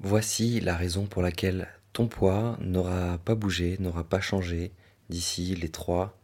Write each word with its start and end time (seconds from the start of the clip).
Voici 0.00 0.60
la 0.60 0.76
raison 0.76 1.06
pour 1.06 1.22
laquelle 1.22 1.66
ton 1.92 2.06
poids 2.06 2.56
n'aura 2.60 3.18
pas 3.18 3.34
bougé, 3.34 3.76
n'aura 3.80 4.04
pas 4.04 4.20
changé 4.20 4.70
d'ici 5.08 5.56
les 5.56 5.70
3 5.70 6.16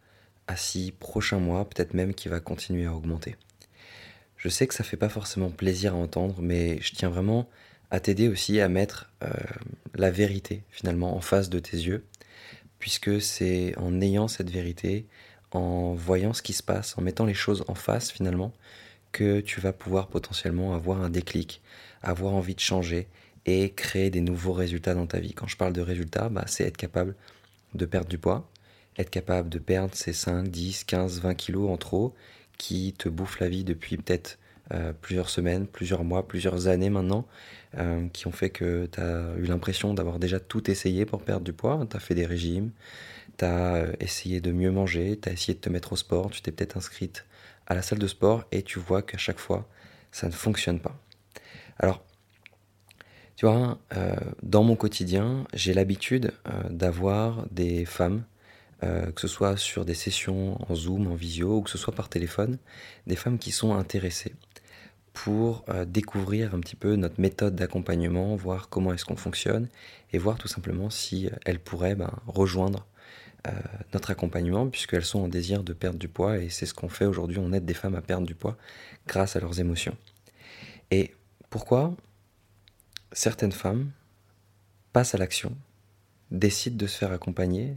à 0.47 0.55
6 0.55 0.93
prochains 0.93 1.41
mois, 1.41 1.69
peut-être 1.69 1.93
même 1.93 2.15
qu'il 2.15 2.31
va 2.31 2.39
continuer 2.39 2.87
à 2.87 2.95
augmenter. 2.95 3.35
Je 4.37 4.49
sais 4.49 4.69
que 4.69 4.75
ça 4.75 4.85
fait 4.85 4.97
pas 4.97 5.09
forcément 5.09 5.51
plaisir 5.51 5.95
à 5.95 5.97
entendre, 5.97 6.37
mais 6.41 6.81
je 6.83 6.93
tiens 6.93 7.09
vraiment 7.09 7.49
à 7.91 7.99
t'aider 7.99 8.29
aussi 8.29 8.61
à 8.61 8.69
mettre 8.69 9.11
euh, 9.25 9.31
la 9.97 10.13
vérité 10.13 10.63
finalement 10.71 11.17
en 11.17 11.21
face 11.21 11.51
de 11.51 11.59
tes 11.59 11.77
yeux, 11.77 12.05
puisque 12.79 13.21
c'est 13.21 13.77
en 13.77 14.01
ayant 14.01 14.29
cette 14.29 14.51
vérité, 14.51 15.09
en 15.51 15.95
voyant 15.95 16.33
ce 16.33 16.43
qui 16.43 16.53
se 16.53 16.63
passe, 16.63 16.97
en 16.97 17.03
mettant 17.03 17.25
les 17.25 17.35
choses 17.35 17.65
en 17.67 17.75
face 17.75 18.13
finalement, 18.13 18.53
que 19.11 19.41
tu 19.41 19.61
vas 19.61 19.73
pouvoir 19.73 20.07
potentiellement 20.07 20.75
avoir 20.75 21.03
un 21.03 21.11
déclic, 21.11 21.61
avoir 22.03 22.35
envie 22.35 22.55
de 22.55 22.61
changer 22.61 23.09
et 23.47 23.71
créer 23.71 24.11
des 24.11 24.21
nouveaux 24.21 24.53
résultats 24.53 24.95
dans 24.95 25.07
ta 25.07 25.21
vie. 25.21 25.35
Quand 25.35 25.47
je 25.47 25.57
parle 25.57 25.73
de 25.73 25.81
résultats, 25.81 26.29
bah, 26.29 26.45
c'est 26.47 26.65
être 26.65 26.77
capable 26.77 27.15
de 27.75 27.87
perdre 27.87 28.09
du 28.09 28.19
poids, 28.19 28.49
être 28.97 29.11
capable 29.11 29.49
de 29.49 29.59
perdre 29.59 29.95
ces 29.95 30.13
5, 30.13 30.49
10, 30.49 30.85
15, 30.85 31.21
20 31.21 31.35
kilos 31.35 31.71
en 31.71 31.77
trop 31.77 32.15
qui 32.59 32.95
te 32.97 33.09
bouffent 33.09 33.41
la 33.41 33.49
vie 33.49 33.65
depuis 33.65 33.97
peut-être 33.97 34.39
euh, 34.73 34.93
plusieurs 34.99 35.29
semaines, 35.29 35.67
plusieurs 35.67 36.05
mois, 36.05 36.27
plusieurs 36.27 36.69
années 36.69 36.89
maintenant, 36.89 37.27
euh, 37.77 38.07
qui 38.13 38.27
ont 38.27 38.33
fait 38.33 38.51
que 38.51 38.87
tu 38.87 39.01
as 39.01 39.35
eu 39.37 39.45
l'impression 39.45 39.93
d'avoir 39.93 40.19
déjà 40.19 40.41
tout 40.41 40.71
essayé 40.71 41.05
pour 41.05 41.23
perdre 41.23 41.45
du 41.45 41.53
poids. 41.53 41.85
Tu 41.91 41.97
as 41.97 42.01
fait 42.01 42.15
des 42.15 42.25
régimes, 42.25 42.71
tu 43.37 43.45
as 43.45 43.75
euh, 43.75 43.93
essayé 44.01 44.41
de 44.41 44.53
mieux 44.53 44.71
manger, 44.71 45.19
tu 45.21 45.29
as 45.29 45.33
essayé 45.33 45.55
de 45.55 45.61
te 45.61 45.69
mettre 45.69 45.93
au 45.93 45.97
sport, 45.97 46.31
tu 46.31 46.41
t'es 46.41 46.53
peut-être 46.53 46.77
inscrite 46.77 47.27
à 47.67 47.75
la 47.75 47.83
salle 47.83 47.99
de 47.99 48.07
sport 48.07 48.45
et 48.53 48.63
tu 48.63 48.79
vois 48.79 49.03
qu'à 49.03 49.19
chaque 49.19 49.39
fois, 49.39 49.69
ça 50.13 50.29
ne 50.29 50.33
fonctionne 50.33 50.81
pas. 50.81 50.99
Alors, 51.79 52.05
tu 53.37 53.47
vois, 53.47 53.79
euh, 53.97 54.15
dans 54.43 54.63
mon 54.63 54.77
quotidien, 54.77 55.45
j'ai 55.55 55.75
l'habitude 55.75 56.33
euh, 56.47 56.69
d'avoir 56.71 57.47
des 57.51 57.85
femmes, 57.85 58.25
euh, 58.85 59.11
que 59.11 59.21
ce 59.21 59.29
soit 59.29 59.57
sur 59.57 59.85
des 59.85 59.95
sessions 59.95 60.59
en 60.71 60.75
Zoom, 60.75 61.09
en 61.09 61.15
visio, 61.15 61.59
ou 61.59 61.63
que 61.63 61.71
ce 61.71 61.79
soit 61.79 61.95
par 61.95 62.09
téléphone, 62.09 62.59
des 63.07 63.17
femmes 63.17 63.39
qui 63.39 63.51
sont 63.51 63.75
intéressées 63.75 64.35
pour 65.13 65.65
découvrir 65.87 66.57
un 66.57 66.61
petit 66.61 66.75
peu 66.75 66.97
notre 66.97 67.21
méthode 67.21 67.55
d'accompagnement, 67.55 68.35
voir 68.35 68.69
comment 68.69 68.93
est-ce 68.93 69.05
qu'on 69.05 69.15
fonctionne, 69.15 69.69
et 70.13 70.19
voir 70.19 70.39
tout 70.39 70.49
simplement 70.49 70.91
si 70.91 71.31
elles 71.45 71.61
pourraient 71.61 71.95
ben, 71.95 72.11
rejoindre 72.27 72.85
notre 73.93 74.11
accompagnement, 74.11 74.69
puisqu'elles 74.69 75.05
sont 75.05 75.21
en 75.21 75.29
désir 75.29 75.63
de 75.63 75.73
perdre 75.73 76.01
du 76.01 76.09
poids, 76.09 76.39
et 76.39 76.49
c'est 76.49 76.67
ce 76.67 76.75
qu'on 76.75 76.89
fait 76.89 77.05
aujourd'hui, 77.05 77.39
on 77.39 77.53
aide 77.53 77.65
des 77.65 77.75
femmes 77.75 77.95
à 77.95 78.03
perdre 78.03 78.27
du 78.27 78.35
poids 78.35 78.57
grâce 79.07 79.37
à 79.37 79.41
leurs 79.41 79.61
émotions. 79.61 79.97
Et 80.91 81.13
pourquoi? 81.49 81.95
Certaines 83.15 83.53
femmes 83.53 83.91
passent 84.93 85.15
à 85.15 85.19
l'action, 85.19 85.57
décident 86.31 86.77
de 86.77 86.87
se 86.87 86.99
faire 86.99 87.13
accompagner, 87.13 87.77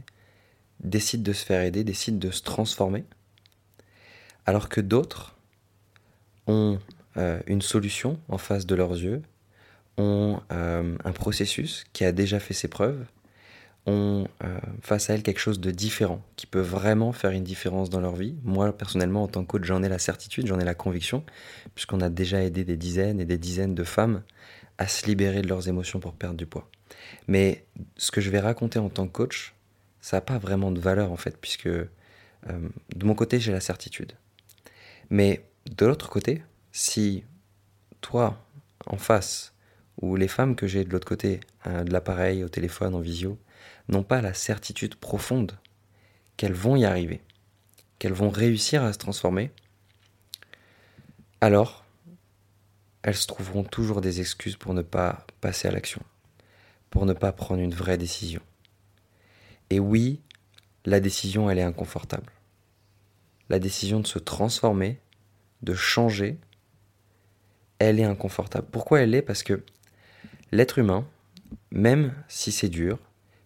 décident 0.80 1.22
de 1.22 1.32
se 1.32 1.44
faire 1.44 1.62
aider, 1.62 1.84
décident 1.84 2.18
de 2.18 2.30
se 2.30 2.42
transformer, 2.42 3.04
alors 4.44 4.68
que 4.68 4.80
d'autres 4.80 5.36
ont 6.46 6.78
euh, 7.16 7.40
une 7.46 7.62
solution 7.62 8.18
en 8.28 8.38
face 8.38 8.66
de 8.66 8.74
leurs 8.74 8.92
yeux, 8.92 9.22
ont 9.96 10.40
euh, 10.52 10.96
un 11.04 11.12
processus 11.12 11.84
qui 11.92 12.04
a 12.04 12.12
déjà 12.12 12.38
fait 12.40 12.54
ses 12.54 12.68
preuves, 12.68 13.04
ont 13.86 14.28
euh, 14.44 14.58
face 14.82 15.08
à 15.08 15.14
elles 15.14 15.22
quelque 15.22 15.40
chose 15.40 15.60
de 15.60 15.70
différent, 15.70 16.22
qui 16.36 16.46
peut 16.46 16.60
vraiment 16.60 17.12
faire 17.12 17.30
une 17.30 17.44
différence 17.44 17.90
dans 17.90 18.00
leur 18.00 18.14
vie. 18.16 18.36
Moi, 18.44 18.76
personnellement, 18.76 19.22
en 19.22 19.28
tant 19.28 19.42
que 19.42 19.48
coach, 19.48 19.64
j'en 19.64 19.82
ai 19.82 19.88
la 19.88 19.98
certitude, 19.98 20.46
j'en 20.46 20.60
ai 20.60 20.64
la 20.64 20.74
conviction, 20.74 21.24
puisqu'on 21.74 22.00
a 22.00 22.10
déjà 22.10 22.42
aidé 22.42 22.64
des 22.64 22.76
dizaines 22.76 23.20
et 23.20 23.24
des 23.24 23.38
dizaines 23.38 23.74
de 23.74 23.84
femmes 23.84 24.22
à 24.78 24.86
se 24.88 25.06
libérer 25.06 25.42
de 25.42 25.48
leurs 25.48 25.68
émotions 25.68 26.00
pour 26.00 26.14
perdre 26.14 26.36
du 26.36 26.46
poids. 26.46 26.68
Mais 27.26 27.64
ce 27.96 28.10
que 28.10 28.20
je 28.20 28.30
vais 28.30 28.40
raconter 28.40 28.78
en 28.78 28.88
tant 28.88 29.06
que 29.06 29.12
coach, 29.12 29.54
ça 30.00 30.16
n'a 30.16 30.20
pas 30.20 30.38
vraiment 30.38 30.70
de 30.70 30.80
valeur 30.80 31.12
en 31.12 31.16
fait, 31.16 31.36
puisque 31.40 31.66
euh, 31.66 31.88
de 32.44 33.04
mon 33.04 33.14
côté, 33.14 33.40
j'ai 33.40 33.52
la 33.52 33.60
certitude. 33.60 34.12
Mais 35.10 35.44
de 35.70 35.86
l'autre 35.86 36.08
côté, 36.08 36.42
si 36.72 37.24
toi, 38.00 38.44
en 38.86 38.96
face, 38.96 39.54
ou 40.00 40.16
les 40.16 40.28
femmes 40.28 40.54
que 40.54 40.66
j'ai 40.66 40.84
de 40.84 40.90
l'autre 40.90 41.08
côté, 41.08 41.40
hein, 41.64 41.84
de 41.84 41.92
l'appareil, 41.92 42.44
au 42.44 42.48
téléphone, 42.48 42.94
en 42.94 43.00
visio, 43.00 43.38
n'ont 43.88 44.04
pas 44.04 44.20
la 44.20 44.34
certitude 44.34 44.94
profonde 44.94 45.58
qu'elles 46.36 46.52
vont 46.54 46.76
y 46.76 46.84
arriver, 46.84 47.20
qu'elles 47.98 48.12
vont 48.12 48.30
réussir 48.30 48.84
à 48.84 48.92
se 48.92 48.98
transformer, 48.98 49.50
alors 51.40 51.84
elles 53.02 53.14
se 53.14 53.26
trouveront 53.26 53.64
toujours 53.64 54.00
des 54.00 54.20
excuses 54.20 54.56
pour 54.56 54.74
ne 54.74 54.82
pas 54.82 55.26
passer 55.40 55.68
à 55.68 55.70
l'action, 55.70 56.02
pour 56.90 57.06
ne 57.06 57.12
pas 57.12 57.32
prendre 57.32 57.60
une 57.60 57.74
vraie 57.74 57.98
décision. 57.98 58.42
Et 59.70 59.80
oui, 59.80 60.20
la 60.84 61.00
décision, 61.00 61.50
elle 61.50 61.58
est 61.58 61.62
inconfortable. 61.62 62.32
La 63.48 63.58
décision 63.58 64.00
de 64.00 64.06
se 64.06 64.18
transformer, 64.18 64.98
de 65.62 65.74
changer, 65.74 66.38
elle 67.78 68.00
est 68.00 68.04
inconfortable. 68.04 68.66
Pourquoi 68.70 69.00
elle 69.00 69.14
est? 69.14 69.22
Parce 69.22 69.42
que 69.42 69.62
l'être 70.52 70.78
humain, 70.78 71.06
même 71.70 72.14
si 72.28 72.52
c'est 72.52 72.68
dur, 72.68 72.98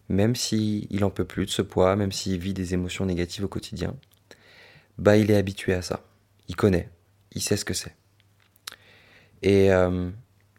même 0.09 0.35
s'il 0.35 0.87
il 0.89 1.03
en 1.03 1.09
peut 1.09 1.25
plus 1.25 1.45
de 1.45 1.51
ce 1.51 1.61
poids, 1.61 1.95
même 1.95 2.11
s'il 2.11 2.39
vit 2.39 2.53
des 2.53 2.73
émotions 2.73 3.05
négatives 3.05 3.45
au 3.45 3.47
quotidien, 3.47 3.95
bah 4.97 5.17
il 5.17 5.31
est 5.31 5.37
habitué 5.37 5.73
à 5.73 5.81
ça. 5.81 6.03
Il 6.47 6.55
connaît, 6.55 6.89
il 7.31 7.41
sait 7.41 7.57
ce 7.57 7.65
que 7.65 7.73
c'est. 7.73 7.95
Et 9.43 9.71
euh, 9.71 10.09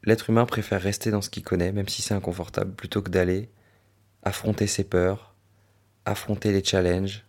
l'être 0.05 0.31
humain 0.31 0.45
préfère 0.45 0.81
rester 0.81 1.11
dans 1.11 1.23
ce 1.23 1.31
qu'il 1.31 1.43
connaît, 1.43 1.73
même 1.73 1.89
si 1.89 2.03
c'est 2.03 2.15
inconfortable, 2.15 2.73
plutôt 2.75 3.03
que 3.03 3.11
d'aller 3.11 3.49
affronter 4.23 4.67
ses 4.67 4.85
peurs, 4.85 5.35
affronter 6.05 6.53
les 6.53 6.63
challenges, 6.63 7.25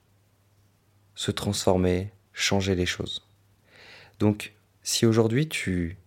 se 1.15 1.31
transformer, 1.31 2.11
changer 2.33 2.75
les 2.75 2.85
choses. 2.85 3.25
Donc, 4.19 4.53
si 4.83 5.05
aujourd'hui 5.05 5.47
tu 5.47 5.97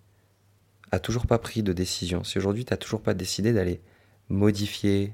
as 0.92 1.00
toujours 1.00 1.26
pas 1.26 1.38
pris 1.38 1.62
de 1.62 1.72
décision, 1.72 2.24
si 2.24 2.38
aujourd'hui 2.38 2.64
tu 2.64 2.72
n'as 2.72 2.78
toujours 2.78 3.02
pas 3.02 3.14
décidé 3.14 3.52
d'aller 3.52 3.80
modifier 4.28 5.12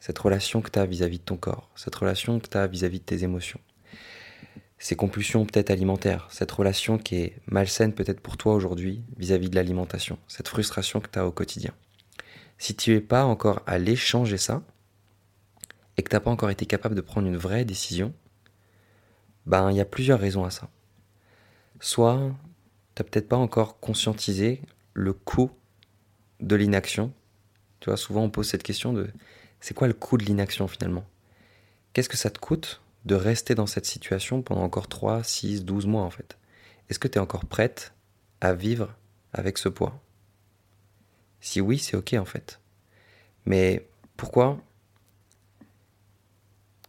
cette 0.00 0.18
relation 0.18 0.62
que 0.62 0.70
tu 0.70 0.78
as 0.78 0.86
vis-à-vis 0.86 1.18
de 1.18 1.24
ton 1.24 1.36
corps, 1.36 1.70
cette 1.76 1.94
relation 1.94 2.40
que 2.40 2.48
tu 2.48 2.56
as 2.56 2.66
vis-à-vis 2.66 3.00
de 3.00 3.04
tes 3.04 3.22
émotions, 3.22 3.60
ces 4.78 4.96
compulsions 4.96 5.44
peut-être 5.44 5.70
alimentaires, 5.70 6.28
cette 6.30 6.52
relation 6.52 6.98
qui 6.98 7.16
est 7.16 7.36
malsaine 7.46 7.92
peut-être 7.92 8.20
pour 8.20 8.36
toi 8.36 8.54
aujourd'hui 8.54 9.02
vis-à-vis 9.16 9.50
de 9.50 9.56
l'alimentation, 9.56 10.18
cette 10.28 10.48
frustration 10.48 11.00
que 11.00 11.08
tu 11.08 11.18
as 11.18 11.26
au 11.26 11.32
quotidien. 11.32 11.72
Si 12.58 12.74
tu 12.74 12.92
n'es 12.92 13.00
pas 13.00 13.24
encore 13.24 13.62
allé 13.66 13.96
changer 13.96 14.38
ça, 14.38 14.62
et 15.98 16.02
que 16.02 16.10
tu 16.10 16.16
n'as 16.16 16.20
pas 16.20 16.30
encore 16.30 16.50
été 16.50 16.64
capable 16.64 16.94
de 16.94 17.00
prendre 17.00 17.26
une 17.26 17.36
vraie 17.36 17.64
décision, 17.64 18.14
ben 19.46 19.70
il 19.70 19.76
y 19.76 19.80
a 19.80 19.84
plusieurs 19.84 20.20
raisons 20.20 20.44
à 20.44 20.50
ça. 20.50 20.70
Soit 21.80 22.32
tu 22.94 23.02
n'as 23.02 23.08
peut-être 23.08 23.28
pas 23.28 23.36
encore 23.36 23.80
conscientisé 23.80 24.62
le 24.94 25.12
coût 25.12 25.50
de 26.40 26.54
l'inaction. 26.54 27.12
Tu 27.80 27.90
vois, 27.90 27.96
souvent 27.96 28.22
on 28.22 28.30
pose 28.30 28.48
cette 28.48 28.62
question 28.62 28.92
de 28.92 29.10
c'est 29.60 29.74
quoi 29.74 29.88
le 29.88 29.92
coût 29.92 30.16
de 30.16 30.24
l'inaction 30.24 30.68
finalement? 30.68 31.04
Qu'est-ce 31.92 32.08
que 32.08 32.16
ça 32.16 32.30
te 32.30 32.38
coûte 32.38 32.80
de 33.08 33.14
rester 33.14 33.54
dans 33.54 33.66
cette 33.66 33.86
situation 33.86 34.42
pendant 34.42 34.62
encore 34.62 34.86
3, 34.86 35.24
6, 35.24 35.64
12 35.64 35.86
mois 35.86 36.02
en 36.02 36.10
fait 36.10 36.38
Est-ce 36.88 36.98
que 36.98 37.08
tu 37.08 37.16
es 37.16 37.20
encore 37.20 37.46
prête 37.46 37.94
à 38.40 38.52
vivre 38.52 38.94
avec 39.32 39.58
ce 39.58 39.68
poids? 39.68 40.00
Si 41.40 41.60
oui, 41.60 41.78
c'est 41.78 41.96
ok 41.96 42.14
en 42.14 42.26
fait. 42.26 42.60
Mais 43.46 43.88
pourquoi 44.16 44.60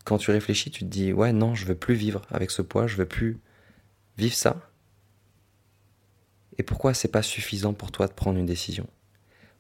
quand 0.04 0.18
tu 0.18 0.32
réfléchis, 0.32 0.72
tu 0.72 0.82
te 0.82 0.90
dis 0.90 1.14
ouais 1.14 1.32
non, 1.32 1.56
je 1.56 1.66
veux 1.66 1.76
plus 1.76 1.96
vivre 1.96 2.22
avec 2.30 2.52
ce 2.52 2.62
poids, 2.62 2.86
je 2.86 2.98
veux 2.98 3.06
plus 3.08 3.40
vivre 4.18 4.36
ça? 4.36 4.60
Et 6.58 6.64
pourquoi 6.64 6.94
c'est 6.94 7.08
pas 7.08 7.22
suffisant 7.22 7.74
pour 7.74 7.92
toi 7.94 8.08
de 8.08 8.14
prendre 8.14 8.38
une 8.38 8.46
décision? 8.46 8.88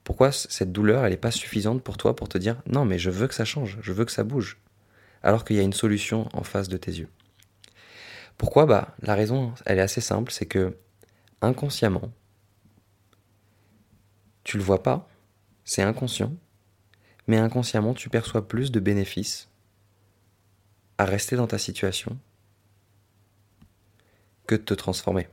Pourquoi 0.03 0.33
cette 0.33 0.73
douleur, 0.73 1.05
elle 1.05 1.11
n'est 1.11 1.17
pas 1.17 1.31
suffisante 1.31 1.83
pour 1.83 1.95
toi 1.95 2.17
pour 2.17 2.27
te 2.27 2.37
dire 2.37 2.61
non 2.67 2.83
mais 2.83 2.99
je 2.99 3.09
veux 3.09 3.27
que 3.27 3.35
ça 3.35 3.45
change, 3.45 3.77
je 3.81 3.93
veux 3.93 4.03
que 4.03 4.11
ça 4.11 4.25
bouge? 4.25 4.57
Alors 5.23 5.45
qu'il 5.45 5.55
y 5.55 5.59
a 5.59 5.63
une 5.63 5.73
solution 5.73 6.29
en 6.33 6.43
face 6.43 6.69
de 6.69 6.77
tes 6.77 6.91
yeux. 6.91 7.09
Pourquoi 8.37 8.65
Bah 8.65 8.95
la 9.01 9.15
raison, 9.15 9.53
elle 9.65 9.79
est 9.79 9.81
assez 9.81 10.01
simple, 10.01 10.31
c'est 10.31 10.45
que 10.45 10.77
inconsciemment, 11.41 12.11
tu 14.43 14.57
le 14.57 14.63
vois 14.63 14.81
pas, 14.81 15.09
c'est 15.65 15.83
inconscient, 15.83 16.33
mais 17.27 17.37
inconsciemment, 17.37 17.93
tu 17.93 18.09
perçois 18.09 18.47
plus 18.47 18.71
de 18.71 18.79
bénéfices 18.79 19.49
à 20.97 21.05
rester 21.05 21.35
dans 21.35 21.47
ta 21.47 21.57
situation 21.57 22.17
que 24.47 24.55
de 24.55 24.61
te 24.61 24.73
transformer. 24.73 25.29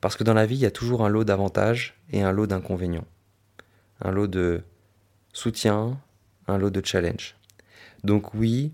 Parce 0.00 0.16
que 0.16 0.24
dans 0.24 0.34
la 0.34 0.46
vie, 0.46 0.56
il 0.56 0.60
y 0.60 0.66
a 0.66 0.70
toujours 0.70 1.04
un 1.04 1.08
lot 1.08 1.24
d'avantages 1.24 2.00
et 2.10 2.22
un 2.22 2.32
lot 2.32 2.46
d'inconvénients. 2.46 3.06
Un 4.00 4.10
lot 4.10 4.26
de 4.26 4.62
soutien, 5.32 6.00
un 6.48 6.58
lot 6.58 6.70
de 6.70 6.84
challenge. 6.84 7.35
Donc 8.06 8.34
oui, 8.34 8.72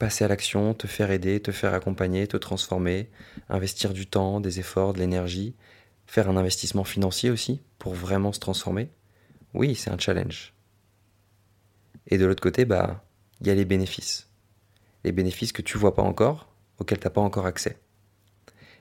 passer 0.00 0.24
à 0.24 0.28
l'action, 0.28 0.74
te 0.74 0.88
faire 0.88 1.12
aider, 1.12 1.38
te 1.38 1.52
faire 1.52 1.72
accompagner, 1.72 2.26
te 2.26 2.36
transformer, 2.36 3.08
investir 3.48 3.92
du 3.92 4.08
temps, 4.08 4.40
des 4.40 4.58
efforts, 4.58 4.92
de 4.92 4.98
l'énergie, 4.98 5.54
faire 6.04 6.28
un 6.28 6.36
investissement 6.36 6.82
financier 6.82 7.30
aussi 7.30 7.62
pour 7.78 7.94
vraiment 7.94 8.32
se 8.32 8.40
transformer. 8.40 8.90
Oui, 9.54 9.76
c'est 9.76 9.90
un 9.90 9.98
challenge. 9.98 10.52
Et 12.08 12.18
de 12.18 12.26
l'autre 12.26 12.42
côté, 12.42 12.64
bah, 12.64 13.04
il 13.40 13.46
y 13.46 13.50
a 13.50 13.54
les 13.54 13.64
bénéfices. 13.64 14.28
Les 15.04 15.12
bénéfices 15.12 15.52
que 15.52 15.62
tu 15.62 15.78
vois 15.78 15.94
pas 15.94 16.02
encore, 16.02 16.52
auxquels 16.80 16.98
tu 16.98 17.06
n'as 17.06 17.12
pas 17.12 17.20
encore 17.20 17.46
accès. 17.46 17.78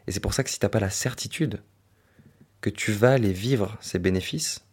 Et 0.07 0.11
c'est 0.11 0.19
pour 0.19 0.33
ça 0.33 0.43
que 0.43 0.49
si 0.49 0.57
tu 0.57 0.65
n'as 0.65 0.71
pas 0.71 0.79
la 0.79 0.89
certitude 0.89 1.61
que 2.59 2.71
tu 2.71 2.91
vas 2.91 3.19
les 3.19 3.33
vivre, 3.33 3.77
ces 3.81 3.99
bénéfices, 3.99 4.65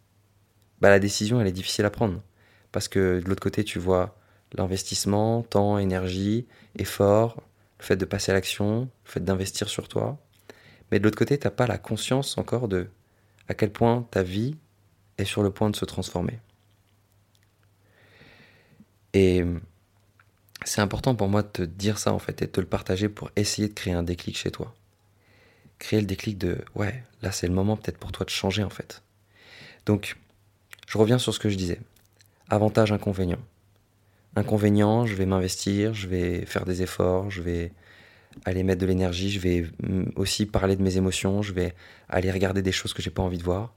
bah, 0.81 0.89
la 0.89 0.99
décision, 0.99 1.39
elle 1.39 1.45
est 1.45 1.51
difficile 1.51 1.85
à 1.85 1.91
prendre. 1.91 2.23
Parce 2.71 2.87
que 2.87 3.19
de 3.19 3.29
l'autre 3.29 3.43
côté, 3.43 3.63
tu 3.63 3.77
vois 3.77 4.18
l'investissement, 4.53 5.43
temps, 5.43 5.77
énergie, 5.77 6.45
effort, 6.77 7.41
le 7.79 7.85
fait 7.85 7.95
de 7.95 8.05
passer 8.05 8.31
à 8.31 8.35
l'action, 8.35 8.89
le 9.05 9.11
fait 9.11 9.23
d'investir 9.23 9.69
sur 9.69 9.87
toi. 9.87 10.17
Mais 10.91 10.99
de 10.99 11.03
l'autre 11.03 11.17
côté, 11.17 11.37
tu 11.37 11.45
n'as 11.47 11.51
pas 11.51 11.67
la 11.67 11.77
conscience 11.77 12.37
encore 12.37 12.67
de 12.67 12.89
à 13.47 13.53
quel 13.53 13.71
point 13.71 14.07
ta 14.11 14.23
vie 14.23 14.55
est 15.17 15.25
sur 15.25 15.43
le 15.43 15.51
point 15.51 15.69
de 15.69 15.75
se 15.75 15.85
transformer. 15.85 16.39
Et 19.13 19.43
c'est 20.65 20.81
important 20.81 21.15
pour 21.15 21.29
moi 21.29 21.41
de 21.41 21.47
te 21.47 21.61
dire 21.63 21.97
ça 21.97 22.13
en 22.13 22.19
fait 22.19 22.41
et 22.41 22.45
de 22.45 22.51
te 22.51 22.61
le 22.61 22.67
partager 22.67 23.09
pour 23.09 23.31
essayer 23.35 23.67
de 23.67 23.73
créer 23.73 23.93
un 23.93 24.03
déclic 24.03 24.37
chez 24.37 24.51
toi. 24.51 24.75
Créer 25.79 26.01
le 26.01 26.05
déclic 26.05 26.37
de 26.37 26.57
ouais, 26.75 27.03
là 27.21 27.31
c'est 27.31 27.47
le 27.47 27.53
moment 27.53 27.77
peut-être 27.77 27.97
pour 27.97 28.11
toi 28.11 28.25
de 28.25 28.29
changer 28.29 28.63
en 28.63 28.69
fait. 28.69 29.01
Donc, 29.85 30.17
je 30.87 30.97
reviens 30.97 31.17
sur 31.17 31.33
ce 31.33 31.39
que 31.39 31.49
je 31.49 31.55
disais. 31.55 31.79
Avantage, 32.49 32.91
inconvénient. 32.91 33.39
Inconvénient, 34.35 35.05
je 35.05 35.15
vais 35.15 35.25
m'investir, 35.25 35.93
je 35.93 36.07
vais 36.07 36.45
faire 36.45 36.65
des 36.65 36.81
efforts, 36.81 37.31
je 37.31 37.41
vais 37.41 37.73
aller 38.45 38.63
mettre 38.63 38.81
de 38.81 38.85
l'énergie, 38.85 39.31
je 39.31 39.39
vais 39.39 39.65
aussi 40.15 40.45
parler 40.45 40.75
de 40.75 40.83
mes 40.83 40.97
émotions, 40.97 41.41
je 41.41 41.53
vais 41.53 41.73
aller 42.07 42.31
regarder 42.31 42.61
des 42.61 42.71
choses 42.71 42.93
que 42.93 43.01
j'ai 43.01 43.09
pas 43.09 43.23
envie 43.23 43.37
de 43.37 43.43
voir. 43.43 43.73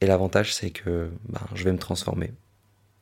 Et 0.00 0.06
l'avantage, 0.06 0.54
c'est 0.54 0.70
que 0.70 1.10
ben, 1.28 1.40
je 1.54 1.64
vais 1.64 1.72
me 1.72 1.78
transformer 1.78 2.32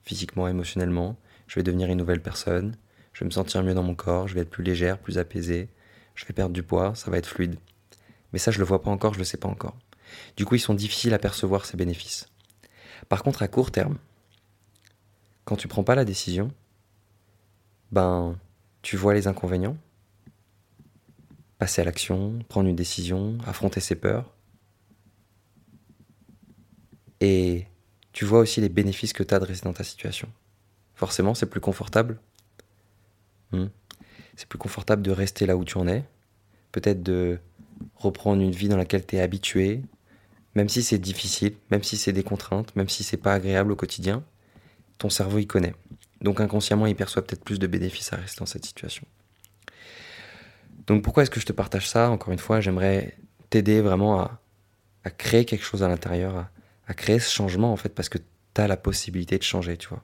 physiquement, 0.05 0.47
émotionnellement, 0.47 1.17
je 1.47 1.57
vais 1.57 1.63
devenir 1.63 1.89
une 1.91 1.99
nouvelle 1.99 2.21
personne, 2.21 2.77
je 3.13 3.21
vais 3.21 3.27
me 3.27 3.31
sentir 3.31 3.63
mieux 3.63 3.75
dans 3.75 3.83
mon 3.83 3.95
corps, 3.95 4.29
je 4.29 4.35
vais 4.35 4.43
être 4.43 4.51
plus 4.51 4.63
légère, 4.63 4.99
plus 4.99 5.19
apaisée, 5.19 5.69
je 6.15 6.25
vais 6.27 6.35
perdre 6.35 6.53
du 6.53 6.63
poids, 6.63 6.95
ça 6.95 7.11
va 7.11 7.19
être 7.19 7.27
fluide. 7.27 7.57
Mais 8.33 8.39
ça, 8.39 8.51
je 8.51 8.59
le 8.59 8.65
vois 8.65 8.83
pas 8.83 8.91
encore, 8.91 9.15
je 9.15 9.19
le 9.19 9.25
sais 9.25 9.37
pas 9.37 9.49
encore. 9.49 9.77
Du 10.37 10.45
coup, 10.45 10.55
ils 10.55 10.61
sont 10.61 10.75
difficiles 10.75 11.15
à 11.15 11.19
percevoir 11.19 11.65
ces 11.65 11.77
bénéfices. 11.77 12.29
Par 13.09 13.23
contre, 13.23 13.43
à 13.43 13.49
court 13.49 13.71
terme, 13.71 13.97
quand 15.45 15.57
tu 15.57 15.69
prends 15.69 15.85
pas 15.85 15.95
la 15.95 16.05
décision, 16.05 16.51
ben, 17.93 18.37
tu 18.83 18.97
vois 18.97 19.15
les 19.15 19.27
inconvénients, 19.27 19.77
passer 21.59 21.83
à 21.83 21.85
l'action, 21.85 22.39
prendre 22.49 22.69
une 22.69 22.77
décision, 22.77 23.39
affronter 23.47 23.81
ses 23.81 23.95
peurs. 23.95 24.33
Et 27.21 27.67
tu 28.13 28.25
vois 28.25 28.41
aussi 28.41 28.61
les 28.61 28.69
bénéfices 28.69 29.13
que 29.13 29.23
tu 29.23 29.35
as 29.35 29.39
de 29.39 29.45
rester 29.45 29.65
dans 29.65 29.73
ta 29.73 29.85
situation. 29.85 30.29
Forcément, 30.95 31.35
c'est 31.35 31.47
plus 31.47 31.61
confortable. 31.61 32.19
Hmm. 33.53 33.67
C'est 34.37 34.49
plus 34.49 34.59
confortable 34.59 35.03
de 35.03 35.11
rester 35.11 35.47
là 35.47 35.57
où 35.57 35.65
tu 35.65 35.79
en 35.79 35.87
es. 35.87 36.05
Peut-être 36.73 37.03
de 37.03 37.39
reprendre 37.97 38.43
une 38.43 38.51
vie 38.51 38.69
dans 38.69 38.77
laquelle 38.77 39.07
tu 39.07 39.17
es 39.17 39.21
habitué, 39.21 39.83
même 40.55 40.69
si 40.69 40.83
c'est 40.83 40.99
difficile, 40.99 41.55
même 41.71 41.83
si 41.83 41.97
c'est 41.97 42.13
des 42.13 42.23
contraintes, 42.23 42.75
même 42.77 42.89
si 42.89 43.05
c'est 43.05 43.17
pas 43.17 43.35
agréable 43.35 43.73
au 43.73 43.77
quotidien. 43.77 44.25
Ton 44.99 45.11
cerveau 45.11 45.39
y 45.39 45.47
connaît. 45.47 45.75
Donc 46.21 46.41
inconsciemment, 46.41 46.87
il 46.87 46.97
perçoit 46.97 47.23
peut-être 47.23 47.45
plus 47.45 47.59
de 47.59 47.67
bénéfices 47.67 48.13
à 48.13 48.17
rester 48.17 48.39
dans 48.41 48.47
cette 48.47 48.65
situation. 48.65 49.07
Donc 50.87 51.03
pourquoi 51.03 51.23
est-ce 51.23 51.31
que 51.31 51.41
je 51.41 51.47
te 51.47 51.53
partage 51.53 51.89
ça? 51.89 52.11
Encore 52.11 52.33
une 52.33 52.39
fois, 52.39 52.61
j'aimerais 52.61 53.17
t'aider 53.51 53.81
vraiment 53.81 54.21
à, 54.21 54.41
créer 55.19 55.45
quelque 55.45 55.65
chose 55.65 55.83
à 55.83 55.89
l'intérieur, 55.89 56.49
à, 56.87 56.95
créer 56.95 57.19
ce 57.19 57.31
changement 57.31 57.73
en 57.73 57.77
fait, 57.77 57.91
parce 57.91 58.09
que 58.09 58.19
tu 58.19 58.61
as 58.61 58.67
la 58.67 58.77
possibilité 58.77 59.39
de 59.39 59.43
changer, 59.43 59.77
tu 59.77 59.89
vois. 59.89 60.03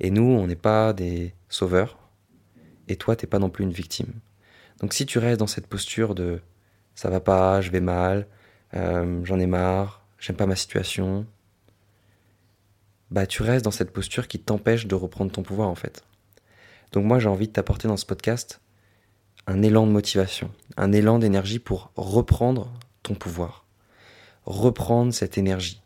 Et 0.00 0.10
nous, 0.10 0.22
on 0.22 0.46
n'est 0.46 0.56
pas 0.56 0.92
des 0.92 1.34
sauveurs, 1.48 1.98
et 2.88 2.96
toi, 2.96 3.14
t'es 3.16 3.26
pas 3.26 3.38
non 3.38 3.50
plus 3.50 3.64
une 3.64 3.72
victime. 3.72 4.12
Donc 4.80 4.92
si 4.92 5.06
tu 5.06 5.18
restes 5.18 5.38
dans 5.38 5.46
cette 5.46 5.66
posture 5.66 6.14
de 6.14 6.40
ça 6.94 7.10
va 7.10 7.20
pas, 7.20 7.60
je 7.60 7.70
vais 7.70 7.80
mal, 7.80 8.26
euh, 8.74 9.20
j'en 9.24 9.38
ai 9.38 9.46
marre, 9.46 10.04
j'aime 10.18 10.36
pas 10.36 10.46
ma 10.46 10.56
situation, 10.56 11.26
bah 13.10 13.26
tu 13.26 13.42
restes 13.42 13.64
dans 13.64 13.70
cette 13.70 13.92
posture 13.92 14.28
qui 14.28 14.38
t'empêche 14.38 14.86
de 14.86 14.94
reprendre 14.94 15.32
ton 15.32 15.42
pouvoir 15.42 15.68
en 15.68 15.74
fait. 15.74 16.04
Donc 16.92 17.04
moi 17.04 17.18
j'ai 17.18 17.28
envie 17.28 17.48
de 17.48 17.52
t'apporter 17.52 17.88
dans 17.88 17.96
ce 17.96 18.06
podcast 18.06 18.60
un 19.46 19.62
élan 19.62 19.86
de 19.86 19.92
motivation, 19.92 20.50
un 20.76 20.92
élan 20.92 21.18
d'énergie 21.18 21.58
pour 21.58 21.90
reprendre 21.96 22.72
ton 23.02 23.14
pouvoir, 23.14 23.64
reprendre 24.44 25.12
cette 25.12 25.38
énergie, 25.38 25.82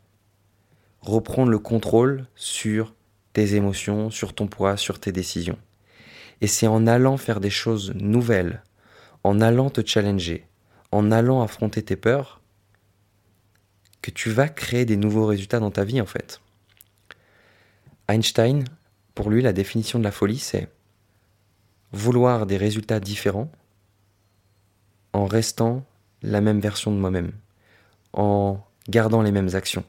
reprendre 1.01 1.51
le 1.51 1.59
contrôle 1.59 2.27
sur 2.35 2.95
tes 3.33 3.55
émotions, 3.55 4.11
sur 4.11 4.35
ton 4.35 4.47
poids, 4.47 4.77
sur 4.77 4.99
tes 5.01 5.13
décisions. 5.13 5.59
Et 6.41 6.47
c'est 6.47 6.67
en 6.67 6.87
allant 6.87 7.17
faire 7.17 7.41
des 7.41 7.51
choses 7.51 7.93
nouvelles, 7.95 8.63
en 9.23 9.41
allant 9.41 9.71
te 9.71 9.85
challenger, 9.85 10.47
en 10.93 11.11
allant 11.11 11.43
affronter 11.43 11.83
tes 11.83 11.97
peurs, 11.97 12.41
que 14.03 14.11
tu 14.11 14.31
vas 14.31 14.49
créer 14.49 14.85
des 14.85 14.97
nouveaux 14.97 15.27
résultats 15.27 15.61
dans 15.61 15.71
ta 15.71 15.85
vie 15.85 16.01
en 16.01 16.07
fait. 16.07 16.41
Einstein, 18.09 18.65
pour 19.15 19.31
lui, 19.31 19.43
la 19.43 19.53
définition 19.53 19.99
de 19.99 20.05
la 20.05 20.11
folie, 20.11 20.39
c'est 20.39 20.69
vouloir 21.93 22.47
des 22.47 22.57
résultats 22.57 23.01
différents 23.01 23.51
en 25.13 25.27
restant 25.27 25.85
la 26.23 26.41
même 26.41 26.61
version 26.61 26.91
de 26.91 26.97
moi-même, 26.97 27.33
en 28.13 28.61
gardant 28.89 29.23
les 29.23 29.33
mêmes 29.33 29.55
actions. 29.55 29.85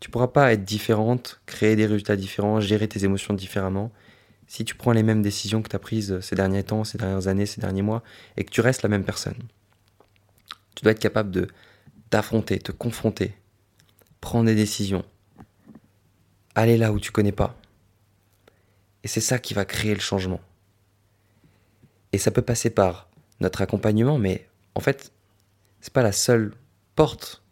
Tu 0.00 0.10
pourras 0.10 0.28
pas 0.28 0.52
être 0.52 0.64
différente, 0.64 1.40
créer 1.46 1.76
des 1.76 1.86
résultats 1.86 2.16
différents, 2.16 2.60
gérer 2.60 2.88
tes 2.88 3.04
émotions 3.04 3.34
différemment 3.34 3.92
si 4.46 4.64
tu 4.64 4.74
prends 4.74 4.92
les 4.92 5.02
mêmes 5.02 5.22
décisions 5.22 5.62
que 5.62 5.68
tu 5.68 5.76
as 5.76 5.80
prises 5.80 6.20
ces 6.20 6.36
derniers 6.36 6.62
temps, 6.62 6.84
ces 6.84 6.98
dernières 6.98 7.28
années, 7.28 7.46
ces 7.46 7.60
derniers 7.60 7.82
mois 7.82 8.02
et 8.36 8.44
que 8.44 8.50
tu 8.50 8.60
restes 8.60 8.82
la 8.82 8.88
même 8.88 9.04
personne. 9.04 9.36
Tu 10.74 10.82
dois 10.82 10.92
être 10.92 11.00
capable 11.00 11.30
de 11.30 11.48
t'affronter, 12.10 12.58
te 12.58 12.72
confronter, 12.72 13.34
prendre 14.20 14.46
des 14.46 14.54
décisions, 14.54 15.04
aller 16.56 16.76
là 16.76 16.90
où 16.90 16.98
tu 16.98 17.12
connais 17.12 17.32
pas. 17.32 17.54
Et 19.04 19.08
c'est 19.08 19.20
ça 19.20 19.38
qui 19.38 19.54
va 19.54 19.64
créer 19.64 19.94
le 19.94 20.00
changement. 20.00 20.40
Et 22.12 22.18
ça 22.18 22.30
peut 22.30 22.42
passer 22.42 22.70
par 22.70 23.08
notre 23.40 23.60
accompagnement, 23.60 24.18
mais 24.18 24.48
en 24.74 24.80
fait, 24.80 25.12
c'est 25.80 25.92
pas 25.92 26.02
la 26.02 26.12
seule 26.12 26.54
porte. 26.94 27.42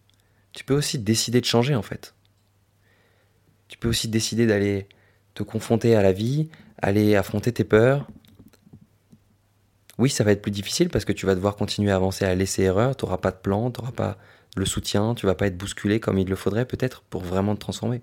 Tu 0.53 0.65
peux 0.65 0.75
aussi 0.75 0.99
décider 0.99 1.41
de 1.41 1.47
changer 1.47 1.75
en 1.75 1.83
fait. 1.83 2.15
Tu 3.69 3.79
peux 3.79 3.89
aussi 3.89 4.09
décider 4.09 4.47
d'aller 4.47 4.89
te 5.35 5.43
confronter 5.43 5.95
à 5.95 6.03
la 6.03 6.13
vie, 6.13 6.49
aller 6.81 7.15
affronter 7.15 7.53
tes 7.53 7.65
peurs. 7.65 8.09
Oui, 9.99 10.09
ça 10.09 10.25
va 10.25 10.33
être 10.33 10.43
plus 10.43 10.51
difficile 10.51 10.89
parce 10.89 11.05
que 11.05 11.13
tu 11.13 11.27
vas 11.27 11.35
devoir 11.35 11.57
continuer 11.57 11.91
à 11.91 11.97
avancer 11.97 12.25
à 12.25 12.35
laisser 12.35 12.63
erreur, 12.63 12.97
tu 12.97 13.05
n'auras 13.05 13.19
pas 13.19 13.31
de 13.31 13.37
plan, 13.37 13.71
tu 13.71 13.81
n'auras 13.81 13.93
pas 13.93 14.19
le 14.57 14.65
soutien, 14.65 15.15
tu 15.15 15.27
vas 15.27 15.35
pas 15.35 15.47
être 15.47 15.59
bousculé 15.59 16.01
comme 16.01 16.19
il 16.19 16.29
le 16.29 16.37
faudrait 16.37 16.65
peut-être 16.65 17.03
pour 17.03 17.23
vraiment 17.23 17.55
te 17.55 17.61
transformer. 17.61 18.01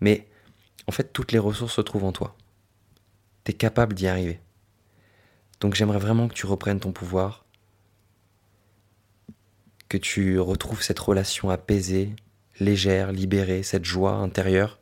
Mais 0.00 0.26
en 0.86 0.92
fait, 0.92 1.12
toutes 1.12 1.32
les 1.32 1.38
ressources 1.38 1.74
se 1.74 1.80
trouvent 1.80 2.04
en 2.04 2.12
toi. 2.12 2.36
Tu 3.44 3.52
es 3.52 3.54
capable 3.54 3.94
d'y 3.94 4.06
arriver. 4.06 4.40
Donc 5.60 5.74
j'aimerais 5.74 5.98
vraiment 5.98 6.28
que 6.28 6.34
tu 6.34 6.46
reprennes 6.46 6.80
ton 6.80 6.92
pouvoir, 6.92 7.44
que 9.88 9.96
tu 9.96 10.38
retrouves 10.38 10.82
cette 10.82 10.98
relation 10.98 11.50
apaisée, 11.50 12.14
légère, 12.60 13.12
libérée, 13.12 13.62
cette 13.62 13.84
joie 13.84 14.12
intérieure. 14.12 14.78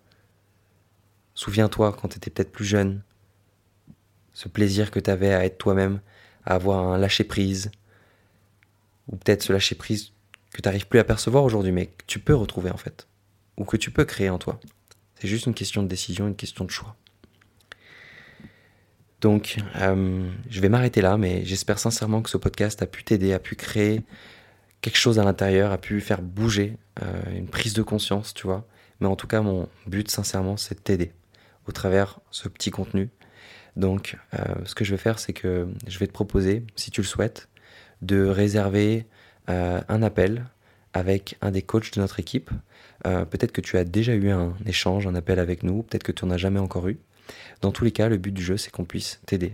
Souviens-toi 1.35 1.93
quand 1.93 2.09
tu 2.09 2.17
étais 2.17 2.31
peut-être 2.31 2.53
plus 2.53 2.65
jeune, 2.65 3.03
ce 4.33 4.49
plaisir 4.49 4.91
que 4.91 5.01
tu 5.01 5.11
avais 5.11 5.33
à 5.33 5.45
être 5.45 5.59
toi-même, 5.59 6.01
à 6.45 6.55
avoir 6.55 6.87
un 6.87 6.99
lâcher-prise, 6.99 7.71
ou 9.09 9.17
peut-être 9.17 9.43
ce 9.43 9.53
lâcher-prise 9.53 10.13
que 10.53 10.61
tu 10.61 10.69
n'arrives 10.69 10.89
plus 10.89 10.99
à 10.99 11.05
percevoir 11.05 11.45
aujourd'hui, 11.45 11.73
mais 11.73 11.87
que 11.87 12.05
tu 12.07 12.19
peux 12.19 12.35
retrouver 12.35 12.71
en 12.71 12.77
fait, 12.77 13.09
ou 13.57 13.65
que 13.65 13.77
tu 13.77 13.91
peux 13.91 14.05
créer 14.05 14.31
en 14.31 14.39
toi. 14.39 14.61
C'est 15.17 15.29
juste 15.29 15.47
une 15.47 15.55
question 15.55 15.83
de 15.83 15.89
décision, 15.89 16.29
une 16.29 16.37
question 16.37 16.65
de 16.65 16.71
choix. 16.71 16.97
Donc, 19.21 19.57
euh, 19.77 20.31
je 20.51 20.61
vais 20.61 20.69
m'arrêter 20.69 21.01
là, 21.01 21.17
mais 21.17 21.45
j'espère 21.45 21.79
sincèrement 21.79 22.21
que 22.21 22.29
ce 22.29 22.37
podcast 22.37 22.83
a 22.83 22.87
pu 22.87 23.03
t'aider, 23.03 23.33
a 23.33 23.39
pu 23.39 23.57
créer 23.57 24.03
quelque 24.83 24.99
chose 24.99 25.19
à 25.19 25.25
l'intérieur, 25.25 25.73
a 25.73 25.79
pu 25.79 26.01
faire 26.01 26.21
bouger 26.21 26.77
euh, 27.03 27.23
une 27.35 27.49
prise 27.49 27.73
de 27.73 27.83
conscience, 27.83 28.35
tu 28.35 28.47
vois. 28.47 28.67
Mais 29.01 29.07
en 29.07 29.17
tout 29.17 29.27
cas, 29.27 29.41
mon 29.41 29.69
but, 29.87 30.11
sincèrement, 30.11 30.57
c'est 30.57 30.75
de 30.77 30.81
t'aider 30.81 31.13
au 31.67 31.73
travers 31.73 32.21
ce 32.31 32.49
petit 32.49 32.71
contenu. 32.71 33.09
Donc, 33.75 34.17
euh, 34.35 34.55
ce 34.65 34.75
que 34.75 34.85
je 34.85 34.91
vais 34.91 34.99
faire, 34.99 35.19
c'est 35.19 35.33
que 35.33 35.67
je 35.87 35.99
vais 35.99 36.07
te 36.07 36.13
proposer, 36.13 36.65
si 36.77 36.91
tu 36.91 37.01
le 37.01 37.07
souhaites, 37.07 37.49
de 38.03 38.27
réserver 38.27 39.07
un 39.49 40.03
appel 40.03 40.45
avec 40.97 41.37
un 41.43 41.51
des 41.51 41.63
coachs 41.63 41.93
de 41.95 42.01
notre 42.01 42.21
équipe. 42.21 42.51
peut-être 43.03 43.53
que 43.53 43.61
tu 43.61 43.77
as 43.77 43.85
déjà 43.85 44.15
eu 44.15 44.31
un 44.31 44.55
échange, 44.65 45.07
un 45.07 45.15
appel 45.15 45.39
avec 45.39 45.63
nous, 45.63 45.83
peut-être 45.83 46.03
que 46.03 46.13
tu 46.13 46.25
n'en 46.25 46.33
as 46.33 46.39
jamais 46.39 46.59
encore 46.59 46.89
eu. 46.89 46.99
Dans 47.61 47.71
tous 47.71 47.85
les 47.85 47.93
cas, 47.93 48.09
le 48.09 48.17
but 48.17 48.33
du 48.33 48.43
jeu, 48.43 48.57
c'est 48.57 48.71
qu'on 48.71 48.85
puisse 48.85 49.21
t'aider 49.27 49.53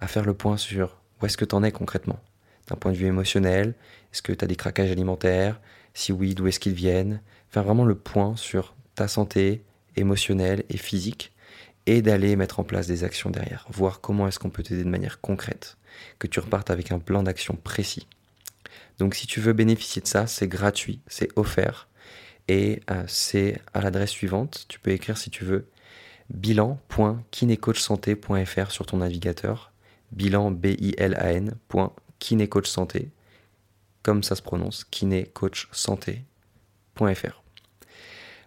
à 0.00 0.06
faire 0.06 0.24
le 0.24 0.34
point 0.34 0.56
sur 0.56 1.00
où 1.20 1.26
est-ce 1.26 1.36
que 1.36 1.44
tu 1.44 1.54
en 1.54 1.62
es 1.62 1.72
concrètement. 1.72 2.20
D'un 2.68 2.76
point 2.76 2.92
de 2.92 2.96
vue 2.96 3.06
émotionnel, 3.06 3.74
est-ce 4.12 4.22
que 4.22 4.32
tu 4.32 4.44
as 4.44 4.48
des 4.48 4.56
craquages 4.56 4.90
alimentaires? 4.90 5.60
Si 5.94 6.12
oui, 6.12 6.34
d'où 6.34 6.46
est-ce 6.46 6.60
qu'ils 6.60 6.74
viennent? 6.74 7.20
Faire 7.50 7.64
vraiment 7.64 7.84
le 7.84 7.94
point 7.94 8.36
sur 8.36 8.74
ta 8.94 9.08
santé 9.08 9.62
émotionnelle 9.96 10.64
et 10.68 10.76
physique 10.76 11.32
et 11.86 12.02
d'aller 12.02 12.36
mettre 12.36 12.60
en 12.60 12.64
place 12.64 12.86
des 12.86 13.04
actions 13.04 13.30
derrière, 13.30 13.66
voir 13.70 14.00
comment 14.00 14.26
est-ce 14.26 14.38
qu'on 14.38 14.50
peut 14.50 14.62
t'aider 14.62 14.84
de 14.84 14.88
manière 14.88 15.20
concrète, 15.20 15.76
que 16.18 16.26
tu 16.26 16.40
repartes 16.40 16.70
avec 16.70 16.92
un 16.92 16.98
plan 16.98 17.22
d'action 17.22 17.56
précis. 17.56 18.06
Donc 18.98 19.14
si 19.14 19.26
tu 19.26 19.40
veux 19.40 19.52
bénéficier 19.52 20.00
de 20.02 20.06
ça, 20.06 20.26
c'est 20.26 20.48
gratuit, 20.48 21.00
c'est 21.06 21.28
offert 21.36 21.88
et 22.48 22.80
euh, 22.90 23.04
c'est 23.06 23.60
à 23.72 23.80
l'adresse 23.80 24.10
suivante. 24.10 24.66
Tu 24.68 24.78
peux 24.78 24.90
écrire 24.90 25.16
si 25.16 25.30
tu 25.30 25.44
veux 25.44 25.70
bilan.kinecoachsanté.fr 26.30 28.70
sur 28.70 28.84
ton 28.86 28.98
navigateur. 28.98 29.72
Bilan 30.12 30.52
b 30.52 30.66
i 30.78 30.94
l 30.96 31.14
a 31.14 31.32
n 31.32 31.56
comme 34.02 34.22
ça 34.22 34.36
se 34.36 34.42
prononce 34.42 34.84
kinecoachsanté.fr. 34.84 37.42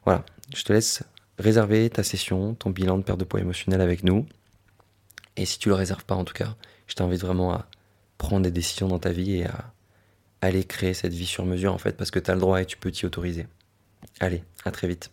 Voilà, 0.05 0.23
je 0.55 0.63
te 0.63 0.71
laisse 0.71 1.03
réserver 1.37 1.89
ta 1.89 2.03
session, 2.03 2.55
ton 2.55 2.69
bilan 2.69 2.97
de 2.97 3.03
perte 3.03 3.19
de 3.19 3.25
poids 3.25 3.41
émotionnel 3.41 3.81
avec 3.81 4.03
nous. 4.03 4.25
Et 5.35 5.45
si 5.45 5.59
tu 5.59 5.67
le 5.69 5.75
réserves 5.75 6.05
pas 6.05 6.15
en 6.15 6.23
tout 6.23 6.33
cas, 6.33 6.55
je 6.87 6.95
t'invite 6.95 7.21
vraiment 7.21 7.53
à 7.53 7.67
prendre 8.17 8.43
des 8.43 8.51
décisions 8.51 8.87
dans 8.87 8.99
ta 8.99 9.11
vie 9.11 9.37
et 9.37 9.45
à 9.45 9.73
aller 10.41 10.63
créer 10.63 10.93
cette 10.93 11.13
vie 11.13 11.25
sur 11.25 11.45
mesure 11.45 11.73
en 11.73 11.77
fait 11.77 11.97
parce 11.97 12.11
que 12.11 12.19
tu 12.19 12.31
as 12.31 12.35
le 12.35 12.41
droit 12.41 12.61
et 12.61 12.65
tu 12.65 12.77
peux 12.77 12.91
t'y 12.91 13.05
autoriser. 13.05 13.47
Allez, 14.19 14.43
à 14.65 14.71
très 14.71 14.87
vite. 14.87 15.11